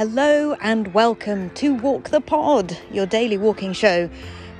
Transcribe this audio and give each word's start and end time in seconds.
Hello 0.00 0.54
and 0.62 0.94
welcome 0.94 1.50
to 1.50 1.74
Walk 1.74 2.08
the 2.08 2.22
Pod, 2.22 2.74
your 2.90 3.04
daily 3.04 3.36
walking 3.36 3.74
show 3.74 4.08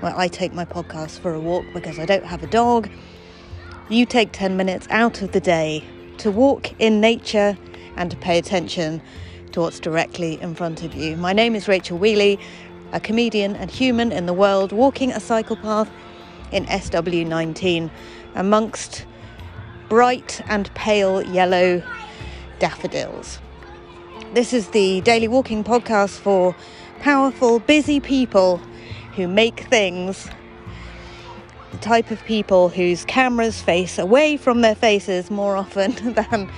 where 0.01 0.15
I 0.15 0.29
take 0.29 0.53
my 0.53 0.67
podcast 0.67 1.19
for 1.19 1.33
a 1.33 1.41
walk 1.41 1.65
because 1.73 1.99
I 1.99 2.05
don't 2.05 2.27
have 2.27 2.43
a 2.43 2.47
dog. 2.47 2.91
You 3.89 4.05
take 4.05 4.33
10 4.33 4.59
minutes 4.59 4.87
out 4.91 5.23
of 5.23 5.33
the 5.33 5.41
day 5.41 5.83
to 6.19 6.31
walk 6.31 6.79
in 6.79 7.01
nature 7.01 7.57
and 7.97 8.11
to 8.11 8.19
pay 8.19 8.37
attention 8.37 9.01
to 9.53 9.63
what's 9.63 9.81
directly 9.81 10.39
in 10.43 10.55
front 10.55 10.83
of 10.83 10.93
you. 10.93 11.17
My 11.17 11.33
name 11.33 11.55
is 11.57 11.69
Rachel 11.69 11.97
Wheeley, 11.97 12.39
a 12.93 13.01
comedian 13.01 13.57
and 13.57 13.71
human 13.71 14.13
in 14.13 14.27
the 14.27 14.35
world 14.35 14.73
walking 14.73 15.11
a 15.11 15.21
cycle 15.21 15.57
path 15.57 15.91
in 16.53 16.67
SW19 16.67 17.91
amongst 18.35 19.07
bright 19.89 20.43
and 20.49 20.71
pale 20.75 21.23
yellow 21.23 21.83
daffodils. 22.59 23.39
This 24.33 24.53
is 24.53 24.69
the 24.69 25.01
daily 25.01 25.27
walking 25.27 25.65
podcast 25.65 26.21
for 26.21 26.55
powerful, 27.01 27.59
busy 27.59 27.99
people 27.99 28.59
who 29.17 29.27
make 29.27 29.63
things. 29.63 30.29
The 31.73 31.79
type 31.79 32.13
of 32.13 32.25
people 32.27 32.69
whose 32.69 33.05
cameras 33.07 33.61
face 33.61 33.99
away 33.99 34.37
from 34.37 34.61
their 34.61 34.77
faces 34.77 35.33
more 35.33 35.57
often 35.57 36.15
than 36.15 36.49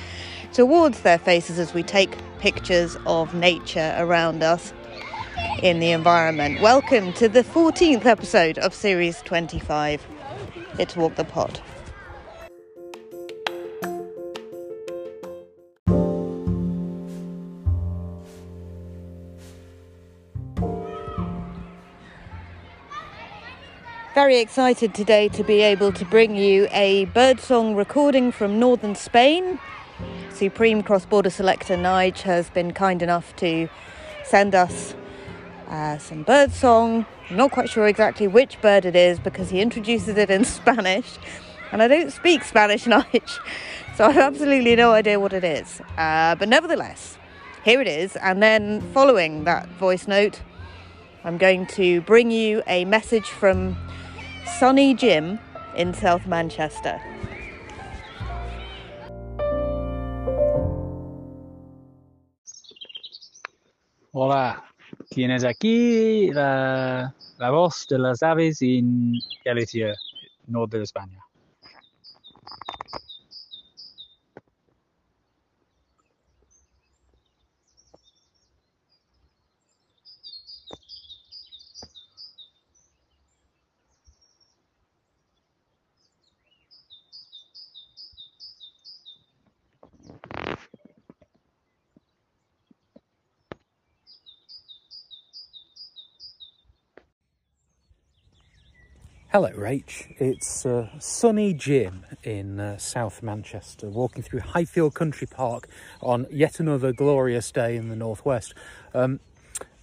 towards 0.53 1.01
their 1.01 1.17
faces 1.17 1.59
as 1.59 1.73
we 1.73 1.83
take 1.83 2.15
pictures 2.41 2.99
of 3.07 3.33
nature 3.33 3.95
around 3.97 4.43
us 4.43 4.75
in 5.63 5.81
the 5.81 5.93
environment. 5.93 6.61
Welcome 6.61 7.15
to 7.15 7.27
the 7.27 7.43
14th 7.43 8.05
episode 8.05 8.59
of 8.59 8.75
Series 8.75 9.23
25. 9.23 10.07
It's 10.79 10.95
Walk 10.95 11.15
the 11.15 11.25
Pod. 11.25 11.59
Very 24.23 24.39
excited 24.39 24.95
today 24.95 25.27
to 25.31 25.43
be 25.43 25.63
able 25.63 25.91
to 25.95 26.05
bring 26.05 26.37
you 26.37 26.69
a 26.71 27.07
birdsong 27.07 27.75
recording 27.75 28.31
from 28.31 28.57
northern 28.57 28.95
Spain. 28.95 29.59
Supreme 30.31 30.85
cross 30.85 31.05
border 31.05 31.29
selector 31.29 31.75
Nige 31.75 32.21
has 32.21 32.49
been 32.49 32.73
kind 32.73 33.03
enough 33.03 33.35
to 33.35 33.69
send 34.23 34.55
us 34.55 34.95
uh, 35.67 35.99
some 35.99 36.23
birdsong. 36.23 37.05
I'm 37.29 37.37
not 37.37 37.51
quite 37.51 37.69
sure 37.69 37.89
exactly 37.89 38.29
which 38.29 38.61
bird 38.61 38.85
it 38.85 38.95
is 38.95 39.19
because 39.19 39.51
he 39.51 39.61
introduces 39.61 40.17
it 40.17 40.31
in 40.31 40.45
Spanish, 40.61 41.19
and 41.73 41.83
I 41.83 41.89
don't 41.89 42.13
speak 42.13 42.45
Spanish, 42.45 42.85
Nige, 42.93 43.41
so 43.97 44.05
I 44.05 44.13
have 44.13 44.35
absolutely 44.35 44.77
no 44.77 44.93
idea 44.93 45.19
what 45.19 45.33
it 45.33 45.43
is. 45.43 45.81
Uh, 45.99 46.37
but 46.37 46.49
nevertheless, 46.49 47.19
here 47.65 47.81
it 47.81 47.89
is, 47.89 48.15
and 48.15 48.41
then 48.41 48.83
following 48.93 49.43
that 49.45 49.69
voice 49.81 50.07
note, 50.07 50.43
I'm 51.25 51.39
going 51.39 51.67
to 51.79 52.03
bring 52.03 52.31
you 52.31 52.63
a 52.69 52.85
message 52.85 53.27
from 53.27 53.77
Sunny 54.47 54.95
Jim 54.95 55.39
in 55.77 55.95
South 55.95 56.27
Manchester. 56.27 57.01
Hola, 64.13 64.63
tienes 65.09 65.45
aquí 65.45 66.31
la, 66.33 67.15
la 67.39 67.51
voz 67.51 67.87
de 67.89 67.99
las 67.99 68.23
aves 68.23 68.61
en 68.63 69.15
Galicia, 69.45 69.95
norte 70.47 70.79
de 70.79 70.85
España. 70.85 71.19
Hello, 99.33 99.49
Rach. 99.49 100.15
It's 100.19 100.67
uh, 100.67 100.91
sunny 100.99 101.55
Jim 101.55 102.05
in 102.23 102.61
uh, 102.61 102.77
South 102.77 103.23
Manchester, 103.23 103.89
walking 103.89 104.23
through 104.23 104.41
Highfield 104.41 104.93
Country 104.93 105.27
Park 105.27 105.69
on 106.03 106.27
yet 106.31 106.61
another 106.61 106.93
glorious 106.93 107.51
day 107.51 107.77
in 107.77 107.89
the 107.89 107.97
northwest. 107.97 108.53
Um, 108.93 109.21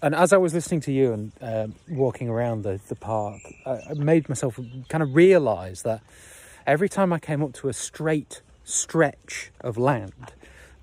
and 0.04 0.14
as 0.14 0.34
I 0.34 0.38
was 0.38 0.54
listening 0.54 0.82
to 0.82 0.92
you 0.92 1.14
and 1.14 1.32
uh, 1.42 1.68
walking 1.90 2.30
around 2.30 2.62
the, 2.62 2.80
the 2.90 2.96
park, 2.96 3.42
I, 3.66 3.96
made 3.96 4.30
myself 4.30 4.60
kind 4.88 5.02
of 5.02 5.16
realise 5.16 5.82
that 5.82 6.02
every 6.68 6.88
time 6.88 7.12
I 7.12 7.18
came 7.18 7.42
up 7.42 7.54
to 7.54 7.70
a 7.70 7.74
straight 7.74 8.44
stretch 8.66 9.50
of 9.62 9.80
land, 9.80 10.32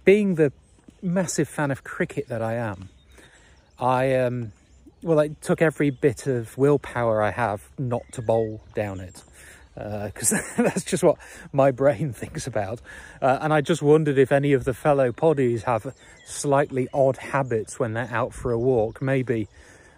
being 0.05 0.35
the 0.35 0.53
massive 1.01 1.49
fan 1.49 1.71
of 1.71 1.85
cricket 1.85 2.27
that 2.27 2.43
I 2.43 2.55
am, 2.55 2.89
I 3.79 4.17
um, 4.17 4.51
well, 5.07 5.21
it 5.21 5.41
took 5.41 5.63
every 5.63 5.91
bit 5.91 6.27
of 6.27 6.59
willpower 6.59 7.23
I 7.23 7.31
have 7.31 7.71
not 7.79 8.03
to 8.13 8.23
bowl 8.23 8.61
down 8.75 8.99
it. 8.99 9.23
Because 9.75 10.33
uh, 10.33 10.41
that's 10.57 10.83
just 10.83 11.05
what 11.05 11.17
my 11.53 11.71
brain 11.71 12.13
thinks 12.15 12.49
about. 12.49 12.81
Uh, 13.23 13.39
and 13.41 13.53
I 13.55 13.61
just 13.61 13.83
wondered 13.83 14.19
if 14.19 14.33
any 14.33 14.53
of 14.53 14.65
the 14.65 14.75
fellow 14.75 15.13
poddies 15.13 15.63
have 15.63 15.95
slightly 16.25 16.89
odd 16.93 17.19
habits 17.19 17.79
when 17.79 17.93
they're 17.93 18.11
out 18.11 18.35
for 18.35 18.51
a 18.51 18.59
walk. 18.59 19.01
Maybe, 19.01 19.47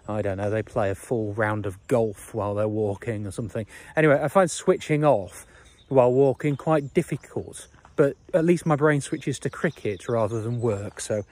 I 0.07 0.21
don't 0.21 0.37
know, 0.37 0.51
they 0.51 0.61
play 0.61 0.91
a 0.91 0.95
full 0.95 1.33
round 1.33 1.65
of 1.65 1.87
golf 1.87 2.35
while 2.35 2.53
they're 2.53 2.67
walking 2.67 3.25
or 3.25 3.31
something. 3.31 3.65
Anyway, 3.95 4.19
I 4.21 4.27
find 4.27 4.51
switching 4.51 5.03
off 5.03 5.47
while 5.87 6.11
walking 6.11 6.55
quite 6.55 6.93
difficult. 6.93 7.67
But 7.95 8.15
at 8.33 8.45
least 8.45 8.65
my 8.65 8.75
brain 8.75 9.01
switches 9.01 9.39
to 9.39 9.49
cricket 9.49 10.07
rather 10.07 10.39
than 10.39 10.61
work. 10.61 11.01
So 11.01 11.23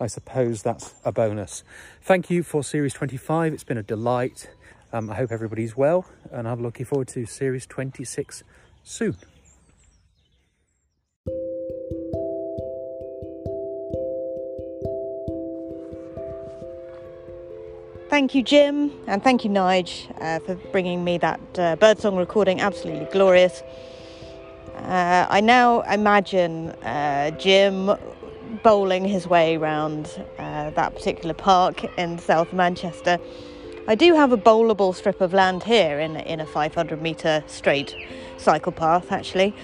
I 0.00 0.06
suppose 0.06 0.62
that's 0.62 0.94
a 1.04 1.12
bonus. 1.12 1.62
Thank 2.02 2.30
you 2.30 2.42
for 2.42 2.64
Series 2.64 2.92
25. 2.92 3.52
It's 3.52 3.64
been 3.64 3.78
a 3.78 3.82
delight. 3.82 4.50
Um, 4.92 5.10
I 5.10 5.16
hope 5.16 5.32
everybody's 5.32 5.76
well, 5.76 6.06
and 6.30 6.46
I'm 6.46 6.62
looking 6.62 6.86
forward 6.86 7.08
to 7.08 7.26
Series 7.26 7.66
26 7.66 8.44
soon. 8.82 9.16
Thank 18.10 18.36
you, 18.36 18.44
Jim, 18.44 18.92
and 19.08 19.24
thank 19.24 19.44
you, 19.44 19.50
Nige, 19.50 20.08
uh, 20.20 20.38
for 20.38 20.54
bringing 20.70 21.02
me 21.02 21.18
that 21.18 21.40
uh, 21.58 21.74
birdsong 21.74 22.16
recording. 22.16 22.60
Absolutely 22.60 23.06
glorious. 23.06 23.62
Uh, 24.76 25.26
I 25.28 25.40
now 25.40 25.80
imagine 25.80 26.68
uh, 26.82 27.32
Jim 27.32 27.90
bowling 28.64 29.04
his 29.04 29.28
way 29.28 29.56
around 29.56 30.10
uh, 30.38 30.70
that 30.70 30.94
particular 30.94 31.34
park 31.34 31.84
in 31.98 32.18
South 32.18 32.52
Manchester. 32.52 33.20
I 33.86 33.94
do 33.94 34.14
have 34.14 34.32
a 34.32 34.38
bowlable 34.38 34.94
strip 34.94 35.20
of 35.20 35.34
land 35.34 35.62
here 35.62 36.00
in, 36.00 36.16
in 36.16 36.40
a 36.40 36.46
500 36.46 37.00
metre 37.00 37.44
straight 37.46 37.94
cycle 38.38 38.72
path, 38.72 39.12
actually. 39.12 39.54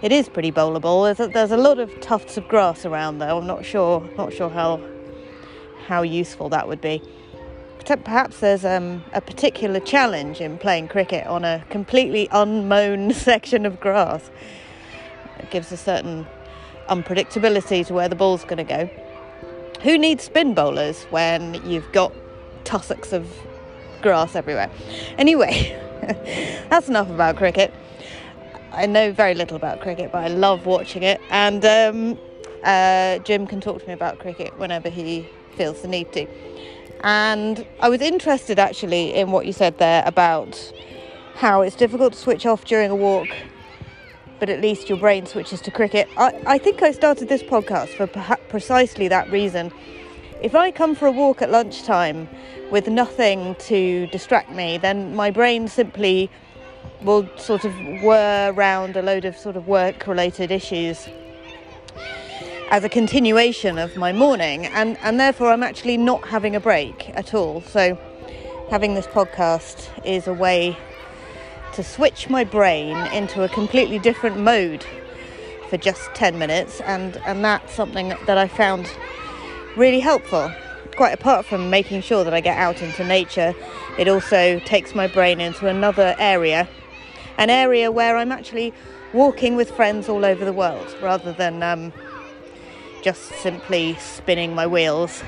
It 0.00 0.12
is 0.12 0.28
pretty 0.28 0.52
bowlable. 0.52 1.04
There's 1.04 1.28
a, 1.28 1.32
there's 1.32 1.50
a 1.50 1.56
lot 1.56 1.80
of 1.80 2.00
tufts 2.00 2.36
of 2.36 2.46
grass 2.46 2.86
around, 2.86 3.18
though. 3.18 3.38
I'm 3.38 3.46
not 3.48 3.64
sure, 3.64 4.08
not 4.16 4.32
sure 4.32 4.48
how, 4.48 4.80
how 5.88 6.02
useful 6.02 6.48
that 6.50 6.68
would 6.68 6.80
be. 6.80 7.02
Perhaps 7.84 8.38
there's 8.38 8.64
um, 8.64 9.04
a 9.12 9.20
particular 9.20 9.80
challenge 9.80 10.40
in 10.40 10.56
playing 10.58 10.88
cricket 10.88 11.26
on 11.26 11.44
a 11.44 11.64
completely 11.68 12.28
unmown 12.30 13.12
section 13.12 13.66
of 13.66 13.80
grass. 13.80 14.30
It 15.40 15.50
gives 15.50 15.72
a 15.72 15.76
certain 15.76 16.26
unpredictability 16.88 17.86
to 17.86 17.94
where 17.94 18.08
the 18.08 18.16
ball's 18.16 18.44
going 18.44 18.58
to 18.58 18.64
go. 18.64 18.90
Who 19.82 19.98
needs 19.98 20.24
spin 20.24 20.54
bowlers 20.54 21.04
when 21.10 21.54
you've 21.68 21.90
got 21.92 22.12
tussocks 22.64 23.12
of 23.12 23.28
grass 24.02 24.34
everywhere? 24.34 24.70
Anyway, 25.18 25.72
that's 26.70 26.88
enough 26.88 27.10
about 27.10 27.36
cricket. 27.36 27.72
I 28.72 28.86
know 28.86 29.12
very 29.12 29.34
little 29.34 29.56
about 29.56 29.80
cricket, 29.80 30.12
but 30.12 30.24
I 30.24 30.28
love 30.28 30.66
watching 30.66 31.02
it. 31.02 31.20
And 31.30 31.64
um, 31.64 32.18
uh, 32.64 33.18
Jim 33.20 33.46
can 33.46 33.60
talk 33.60 33.80
to 33.80 33.86
me 33.86 33.92
about 33.92 34.18
cricket 34.18 34.58
whenever 34.58 34.88
he 34.88 35.26
feels 35.56 35.82
the 35.82 35.88
need 35.88 36.12
to. 36.12 36.26
And 37.02 37.66
I 37.80 37.88
was 37.88 38.00
interested 38.00 38.58
actually 38.58 39.14
in 39.14 39.30
what 39.30 39.46
you 39.46 39.52
said 39.52 39.78
there 39.78 40.02
about 40.06 40.72
how 41.34 41.60
it's 41.62 41.76
difficult 41.76 42.14
to 42.14 42.18
switch 42.18 42.46
off 42.46 42.64
during 42.64 42.90
a 42.90 42.96
walk 42.96 43.28
but 44.38 44.48
at 44.48 44.60
least 44.60 44.88
your 44.88 44.98
brain 44.98 45.26
switches 45.26 45.60
to 45.62 45.70
cricket. 45.70 46.08
I, 46.16 46.40
I 46.46 46.58
think 46.58 46.82
I 46.82 46.92
started 46.92 47.28
this 47.28 47.42
podcast 47.42 47.88
for 47.88 48.06
precisely 48.48 49.08
that 49.08 49.30
reason. 49.30 49.72
If 50.42 50.54
I 50.54 50.70
come 50.70 50.94
for 50.94 51.06
a 51.06 51.12
walk 51.12 51.42
at 51.42 51.50
lunchtime 51.50 52.28
with 52.70 52.88
nothing 52.88 53.54
to 53.60 54.06
distract 54.08 54.50
me, 54.50 54.78
then 54.78 55.14
my 55.14 55.30
brain 55.30 55.68
simply 55.68 56.30
will 57.02 57.28
sort 57.36 57.64
of 57.64 57.74
whir 58.02 58.52
around 58.54 58.96
a 58.96 59.02
load 59.02 59.24
of 59.24 59.36
sort 59.36 59.56
of 59.56 59.66
work 59.66 60.06
related 60.06 60.50
issues. 60.50 61.08
as 62.70 62.82
a 62.82 62.88
continuation 62.88 63.78
of 63.78 63.96
my 63.96 64.12
morning, 64.12 64.66
and, 64.66 64.98
and 65.02 65.20
therefore 65.20 65.52
I'm 65.52 65.62
actually 65.62 65.96
not 65.96 66.26
having 66.26 66.56
a 66.56 66.60
break 66.60 67.10
at 67.10 67.32
all. 67.32 67.60
So, 67.60 67.96
having 68.70 68.94
this 68.94 69.06
podcast 69.06 69.88
is 70.04 70.26
a 70.26 70.34
way 70.34 70.76
to 71.76 71.84
switch 71.84 72.30
my 72.30 72.42
brain 72.42 72.96
into 73.12 73.44
a 73.44 73.50
completely 73.50 73.98
different 73.98 74.38
mode 74.38 74.82
for 75.68 75.76
just 75.76 76.08
10 76.14 76.38
minutes, 76.38 76.80
and, 76.80 77.18
and 77.26 77.44
that's 77.44 77.74
something 77.74 78.14
that 78.24 78.38
I 78.38 78.48
found 78.48 78.90
really 79.76 80.00
helpful. 80.00 80.50
Quite 80.96 81.12
apart 81.12 81.44
from 81.44 81.68
making 81.68 82.00
sure 82.00 82.24
that 82.24 82.32
I 82.32 82.40
get 82.40 82.56
out 82.56 82.80
into 82.80 83.04
nature, 83.04 83.54
it 83.98 84.08
also 84.08 84.58
takes 84.60 84.94
my 84.94 85.06
brain 85.06 85.38
into 85.38 85.66
another 85.66 86.16
area, 86.18 86.66
an 87.36 87.50
area 87.50 87.92
where 87.92 88.16
I'm 88.16 88.32
actually 88.32 88.72
walking 89.12 89.54
with 89.54 89.70
friends 89.70 90.08
all 90.08 90.24
over 90.24 90.46
the 90.46 90.54
world 90.54 90.96
rather 91.02 91.32
than 91.32 91.62
um, 91.62 91.92
just 93.02 93.22
simply 93.42 93.96
spinning 93.96 94.54
my 94.54 94.66
wheels, 94.66 95.22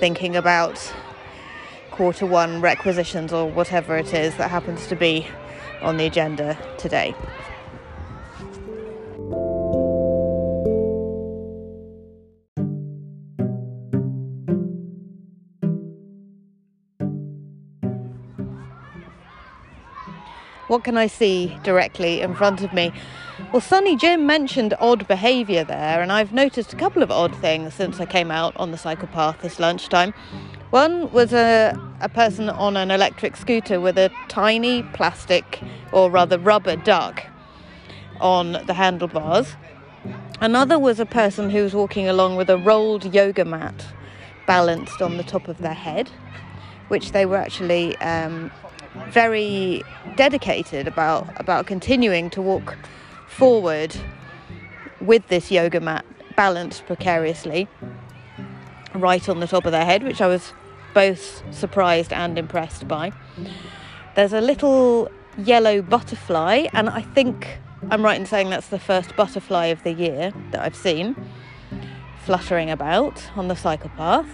thinking 0.00 0.34
about 0.34 0.94
quarter 1.90 2.24
one 2.24 2.62
requisitions 2.62 3.34
or 3.34 3.50
whatever 3.50 3.98
it 3.98 4.14
is 4.14 4.34
that 4.36 4.50
happens 4.50 4.86
to 4.86 4.96
be 4.96 5.26
on 5.80 5.96
the 5.96 6.06
agenda 6.06 6.58
today. 6.78 7.14
What 20.68 20.84
can 20.84 20.98
I 20.98 21.06
see 21.06 21.56
directly 21.62 22.20
in 22.20 22.34
front 22.34 22.62
of 22.62 22.74
me? 22.74 22.92
Well, 23.52 23.62
Sunny 23.62 23.96
Jim 23.96 24.26
mentioned 24.26 24.74
odd 24.78 25.08
behaviour 25.08 25.64
there, 25.64 26.02
and 26.02 26.12
I've 26.12 26.34
noticed 26.34 26.74
a 26.74 26.76
couple 26.76 27.02
of 27.02 27.10
odd 27.10 27.34
things 27.36 27.72
since 27.72 28.00
I 28.00 28.04
came 28.04 28.30
out 28.30 28.54
on 28.56 28.70
the 28.70 28.76
cycle 28.76 29.08
path 29.08 29.40
this 29.40 29.58
lunchtime. 29.58 30.12
One 30.70 31.10
was 31.12 31.32
a, 31.32 31.74
a 32.02 32.10
person 32.10 32.50
on 32.50 32.76
an 32.76 32.90
electric 32.90 33.36
scooter 33.36 33.80
with 33.80 33.96
a 33.96 34.10
tiny 34.28 34.82
plastic, 34.82 35.62
or 35.92 36.10
rather 36.10 36.38
rubber 36.38 36.76
duck, 36.76 37.24
on 38.20 38.52
the 38.66 38.74
handlebars. 38.74 39.56
Another 40.42 40.78
was 40.78 41.00
a 41.00 41.06
person 41.06 41.48
who 41.48 41.62
was 41.62 41.74
walking 41.74 42.06
along 42.06 42.36
with 42.36 42.50
a 42.50 42.58
rolled 42.58 43.14
yoga 43.14 43.46
mat 43.46 43.86
balanced 44.46 45.00
on 45.00 45.16
the 45.16 45.22
top 45.22 45.48
of 45.48 45.56
their 45.58 45.72
head, 45.72 46.10
which 46.88 47.12
they 47.12 47.24
were 47.24 47.38
actually 47.38 47.96
um, 47.98 48.50
very 49.08 49.82
dedicated 50.16 50.86
about 50.86 51.28
about 51.40 51.66
continuing 51.66 52.28
to 52.28 52.42
walk 52.42 52.76
forward 53.26 53.96
with 55.00 55.26
this 55.28 55.50
yoga 55.50 55.80
mat 55.80 56.04
balanced 56.36 56.84
precariously 56.86 57.66
right 58.94 59.28
on 59.28 59.40
the 59.40 59.46
top 59.46 59.66
of 59.66 59.72
their 59.72 59.84
head, 59.84 60.02
which 60.02 60.20
I 60.20 60.26
was 60.26 60.52
both 60.94 61.42
surprised 61.54 62.12
and 62.12 62.38
impressed 62.38 62.88
by. 62.88 63.12
There's 64.14 64.32
a 64.32 64.40
little 64.40 65.10
yellow 65.36 65.82
butterfly, 65.82 66.66
and 66.72 66.88
I 66.88 67.02
think 67.02 67.58
I'm 67.90 68.04
right 68.04 68.18
in 68.18 68.26
saying 68.26 68.50
that's 68.50 68.68
the 68.68 68.78
first 68.78 69.14
butterfly 69.16 69.66
of 69.66 69.82
the 69.82 69.92
year 69.92 70.32
that 70.50 70.60
I've 70.60 70.76
seen 70.76 71.16
fluttering 72.24 72.70
about 72.70 73.30
on 73.36 73.48
the 73.48 73.56
cycle 73.56 73.90
path. 73.90 74.28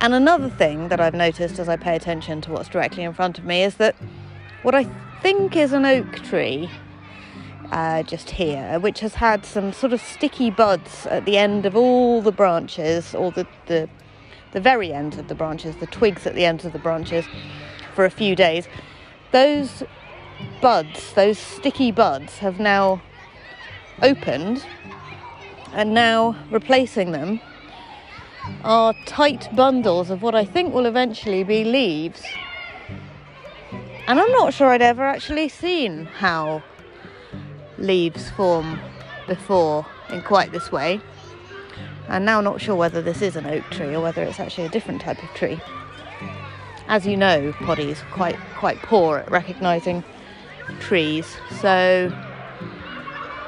And 0.00 0.12
another 0.14 0.50
thing 0.50 0.88
that 0.88 1.00
I've 1.00 1.14
noticed 1.14 1.58
as 1.58 1.68
I 1.68 1.76
pay 1.76 1.94
attention 1.94 2.40
to 2.42 2.52
what's 2.52 2.68
directly 2.68 3.04
in 3.04 3.12
front 3.12 3.38
of 3.38 3.44
me 3.44 3.62
is 3.62 3.76
that 3.76 3.94
what 4.62 4.74
I 4.74 4.84
think 5.22 5.56
is 5.56 5.72
an 5.72 5.84
oak 5.84 6.16
tree 6.24 6.68
uh, 7.70 8.02
just 8.02 8.30
here, 8.30 8.78
which 8.78 9.00
has 9.00 9.14
had 9.14 9.44
some 9.44 9.72
sort 9.72 9.92
of 9.92 10.00
sticky 10.00 10.50
buds 10.50 11.06
at 11.06 11.24
the 11.24 11.36
end 11.36 11.66
of 11.66 11.76
all 11.76 12.22
the 12.22 12.32
branches, 12.32 13.14
or 13.14 13.30
the, 13.32 13.46
the, 13.66 13.88
the 14.52 14.60
very 14.60 14.92
end 14.92 15.18
of 15.18 15.28
the 15.28 15.34
branches, 15.34 15.76
the 15.76 15.86
twigs 15.86 16.26
at 16.26 16.34
the 16.34 16.44
ends 16.44 16.64
of 16.64 16.72
the 16.72 16.78
branches, 16.78 17.24
for 17.94 18.04
a 18.04 18.10
few 18.10 18.36
days. 18.36 18.68
Those 19.32 19.82
buds, 20.60 21.12
those 21.14 21.38
sticky 21.38 21.92
buds, 21.92 22.38
have 22.38 22.60
now 22.60 23.02
opened, 24.02 24.64
and 25.72 25.94
now 25.94 26.36
replacing 26.50 27.12
them 27.12 27.40
are 28.62 28.94
tight 29.06 29.54
bundles 29.56 30.10
of 30.10 30.22
what 30.22 30.34
I 30.34 30.44
think 30.44 30.72
will 30.72 30.86
eventually 30.86 31.42
be 31.42 31.64
leaves. 31.64 32.22
And 34.06 34.20
I'm 34.20 34.30
not 34.32 34.54
sure 34.54 34.68
I'd 34.68 34.82
ever 34.82 35.02
actually 35.02 35.48
seen 35.48 36.04
how 36.04 36.62
leaves 37.78 38.30
form 38.30 38.78
before 39.26 39.86
in 40.10 40.22
quite 40.22 40.52
this 40.52 40.70
way. 40.70 41.00
I'm 42.08 42.24
now 42.24 42.40
not 42.40 42.60
sure 42.60 42.76
whether 42.76 43.02
this 43.02 43.20
is 43.22 43.36
an 43.36 43.46
oak 43.46 43.64
tree 43.70 43.94
or 43.94 44.00
whether 44.00 44.22
it's 44.22 44.38
actually 44.38 44.66
a 44.66 44.70
different 44.70 45.00
type 45.00 45.22
of 45.22 45.28
tree. 45.30 45.60
As 46.88 47.06
you 47.06 47.16
know, 47.16 47.52
Poddy's 47.60 48.00
quite 48.12 48.36
quite 48.56 48.78
poor 48.78 49.18
at 49.18 49.30
recognising 49.30 50.04
trees, 50.78 51.36
so 51.60 52.12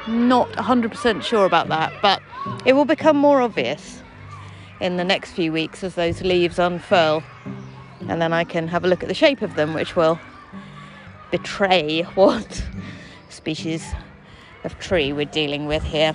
not 0.09 0.49
100% 0.53 1.23
sure 1.23 1.45
about 1.45 1.69
that, 1.69 1.93
but 2.03 2.21
it 2.65 2.73
will 2.73 2.85
become 2.85 3.17
more 3.17 3.41
obvious 3.41 4.03
in 4.81 4.97
the 4.97 5.05
next 5.05 5.33
few 5.33 5.53
weeks 5.53 5.85
as 5.85 5.95
those 5.95 6.23
leaves 6.23 6.59
unfurl. 6.59 7.23
And 8.09 8.23
then 8.23 8.33
I 8.33 8.45
can 8.45 8.69
have 8.69 8.85
a 8.85 8.89
look 8.89 9.03
at 9.03 9.09
the 9.09 9.15
shape 9.15 9.43
of 9.43 9.55
them, 9.55 9.75
which 9.75 9.95
will 9.95 10.19
betray 11.31 12.03
what 12.15 12.65
species 13.29 13.85
of 14.69 14.79
tree 14.79 15.15
we're 15.15 15.25
dealing 15.25 15.67
with 15.67 15.83
here. 15.83 16.15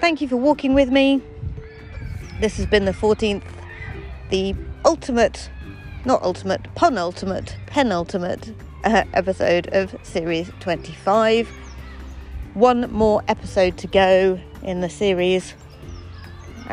Thank 0.00 0.20
you 0.20 0.28
for 0.28 0.36
walking 0.36 0.74
with 0.74 0.90
me. 0.90 1.20
This 2.40 2.56
has 2.56 2.66
been 2.66 2.84
the 2.84 2.92
14th, 2.92 3.42
the 4.30 4.54
ultimate 4.84 5.50
not 6.04 6.22
ultimate, 6.22 6.62
penultimate, 6.74 7.56
penultimate 7.66 8.52
uh, 8.84 9.04
episode 9.14 9.68
of 9.72 9.94
series 10.02 10.50
25. 10.60 11.48
One 12.54 12.90
more 12.92 13.22
episode 13.28 13.78
to 13.78 13.86
go 13.86 14.40
in 14.62 14.80
the 14.80 14.90
series, 14.90 15.54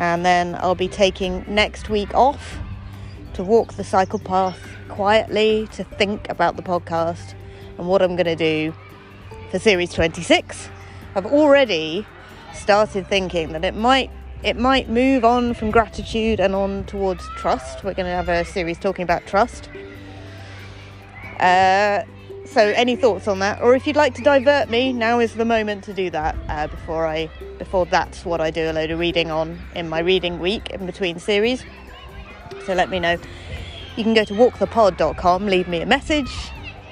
and 0.00 0.24
then 0.24 0.56
I'll 0.60 0.74
be 0.74 0.88
taking 0.88 1.44
next 1.46 1.90
week 1.90 2.14
off 2.14 2.58
to 3.34 3.44
walk 3.44 3.74
the 3.74 3.84
cycle 3.84 4.18
path 4.18 4.58
quietly, 4.88 5.68
to 5.72 5.84
think 5.84 6.26
about 6.30 6.56
the 6.56 6.62
podcast 6.62 7.34
and 7.76 7.86
what 7.86 8.00
I'm 8.00 8.16
going 8.16 8.24
to 8.24 8.34
do 8.34 8.74
for 9.50 9.58
series 9.58 9.92
26. 9.92 10.70
I've 11.14 11.26
already 11.26 12.06
started 12.54 13.08
thinking 13.08 13.52
that 13.52 13.62
it 13.62 13.74
might 13.74 14.10
it 14.42 14.56
might 14.56 14.88
move 14.88 15.22
on 15.22 15.52
from 15.52 15.70
gratitude 15.70 16.40
and 16.40 16.54
on 16.54 16.84
towards 16.84 17.28
trust. 17.36 17.84
We're 17.84 17.92
going 17.92 18.06
to 18.06 18.12
have 18.12 18.30
a 18.30 18.42
series 18.46 18.78
talking 18.78 19.02
about 19.02 19.26
trust. 19.26 19.68
Uh, 21.38 22.04
so, 22.50 22.60
any 22.74 22.96
thoughts 22.96 23.28
on 23.28 23.38
that? 23.38 23.62
Or 23.62 23.74
if 23.74 23.86
you'd 23.86 23.96
like 23.96 24.14
to 24.14 24.22
divert 24.22 24.68
me, 24.70 24.92
now 24.92 25.20
is 25.20 25.34
the 25.34 25.44
moment 25.44 25.84
to 25.84 25.94
do 25.94 26.10
that. 26.10 26.36
Uh, 26.48 26.66
before 26.66 27.06
I, 27.06 27.30
before 27.58 27.86
that's 27.86 28.24
what 28.24 28.40
I 28.40 28.50
do 28.50 28.70
a 28.70 28.72
load 28.72 28.90
of 28.90 28.98
reading 28.98 29.30
on 29.30 29.58
in 29.74 29.88
my 29.88 30.00
reading 30.00 30.40
week 30.40 30.70
in 30.70 30.84
between 30.84 31.20
series. 31.20 31.64
So 32.66 32.74
let 32.74 32.90
me 32.90 32.98
know. 32.98 33.18
You 33.96 34.02
can 34.02 34.14
go 34.14 34.24
to 34.24 34.34
walkthepod.com, 34.34 35.46
leave 35.46 35.68
me 35.68 35.80
a 35.80 35.86
message 35.86 36.30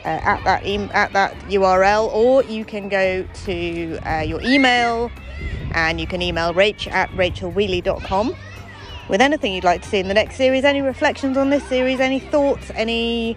uh, 0.04 0.20
at 0.22 0.44
that 0.44 0.64
e- 0.64 0.90
at 0.92 1.12
that 1.12 1.34
URL, 1.48 2.12
or 2.12 2.44
you 2.44 2.64
can 2.64 2.88
go 2.88 3.26
to 3.44 3.98
uh, 4.06 4.20
your 4.20 4.40
email 4.42 5.10
and 5.72 6.00
you 6.00 6.06
can 6.06 6.22
email 6.22 6.54
rach 6.54 6.86
at 6.90 7.10
rachelwheeley.com 7.10 8.34
with 9.08 9.20
anything 9.20 9.54
you'd 9.54 9.64
like 9.64 9.82
to 9.82 9.88
see 9.88 9.98
in 9.98 10.08
the 10.08 10.14
next 10.14 10.36
series, 10.36 10.64
any 10.64 10.82
reflections 10.82 11.36
on 11.36 11.50
this 11.50 11.64
series, 11.64 11.98
any 11.98 12.20
thoughts, 12.20 12.70
any 12.74 13.36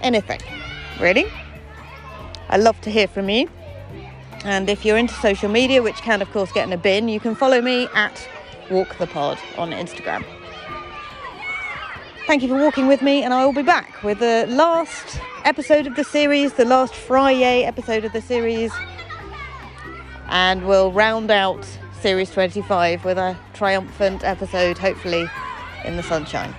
anything, 0.00 0.40
really. 1.00 1.26
I 2.48 2.56
love 2.56 2.80
to 2.82 2.90
hear 2.90 3.06
from 3.06 3.28
you. 3.28 3.48
And 4.44 4.68
if 4.68 4.84
you're 4.84 4.98
into 4.98 5.14
social 5.14 5.48
media, 5.48 5.82
which 5.82 5.96
can 5.96 6.20
of 6.22 6.30
course 6.32 6.52
get 6.52 6.66
in 6.66 6.72
a 6.72 6.76
bin, 6.76 7.08
you 7.08 7.20
can 7.20 7.34
follow 7.34 7.60
me 7.60 7.88
at 7.94 8.28
Walk 8.70 8.98
the 8.98 9.06
Pod 9.06 9.38
on 9.56 9.70
Instagram. 9.70 10.24
Thank 12.26 12.42
you 12.42 12.48
for 12.48 12.56
walking 12.56 12.86
with 12.86 13.02
me, 13.02 13.22
and 13.22 13.34
I 13.34 13.44
will 13.44 13.52
be 13.52 13.62
back 13.62 14.02
with 14.02 14.20
the 14.20 14.46
last 14.48 15.20
episode 15.44 15.86
of 15.86 15.96
the 15.96 16.04
series, 16.04 16.52
the 16.52 16.64
last 16.64 16.94
Friday 16.94 17.64
episode 17.64 18.04
of 18.04 18.12
the 18.12 18.22
series 18.22 18.72
and 20.32 20.66
we'll 20.66 20.90
round 20.90 21.30
out 21.30 21.64
series 22.00 22.30
25 22.30 23.04
with 23.04 23.18
a 23.18 23.36
triumphant 23.52 24.24
episode, 24.24 24.78
hopefully 24.78 25.26
in 25.84 25.96
the 25.96 26.02
sunshine. 26.02 26.54